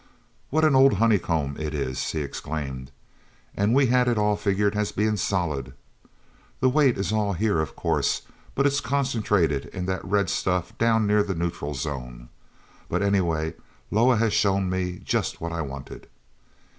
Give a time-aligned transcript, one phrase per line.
[0.49, 2.89] "What an old honeycomb it is!" he exclaimed.
[3.55, 5.75] "And we had it all figured as being solid.
[6.59, 8.23] The weight is all here, of course,
[8.55, 12.29] but it's concentrated in that red stuff down near the neutral zone.
[12.89, 13.53] But anyway,
[13.91, 16.07] Loah has shown me just what I wanted."